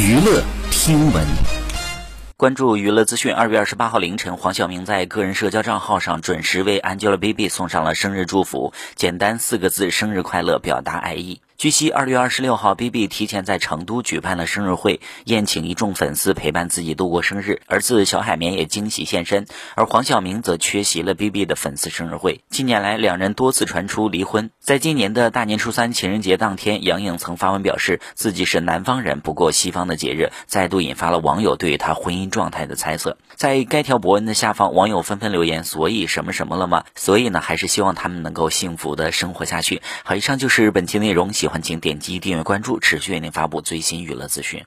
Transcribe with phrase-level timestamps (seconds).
[0.00, 1.26] 娱乐听闻，
[2.36, 3.34] 关注娱乐资讯。
[3.34, 11.40] 二月二十八号凌晨，黄晓明在个人社交账号上准时为 Angelababy 送上了生日祝福，简单四个字“生日快乐”表达爱意。
[11.58, 17.62] 据悉，二月二十六号，B B 提前在成都举办了生日会，宴请一众粉丝陪伴自己度过生日。
[17.66, 19.44] 儿子小海绵也惊喜现身，
[19.74, 22.42] 而黄晓明则缺席了 B B 的粉丝生日会。
[22.48, 24.52] 近年来，两人多次传出离婚。
[24.60, 33.18] 在今年的大年初三情人节当天，杨颖曾发文表示自己是南方人，不过西方的节日，再度引发了网友对他婚姻状态的猜测。
[33.34, 36.84] 在该条博文的下方，网友纷纷留言：“所以什么什么了吗？
[36.94, 41.32] 所以呢，还是希望他们能够幸福的生活下去。”好，以上就是本期内容。
[41.48, 44.66] 喜欢请点击订阅关注，持续为您发布最新娱乐资讯。